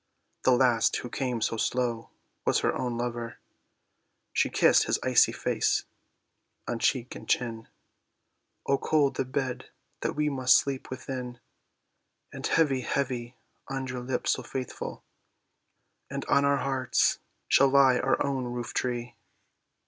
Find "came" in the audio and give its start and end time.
1.11-1.41